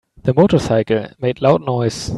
[0.23, 2.09] The motorcycle made loud noise.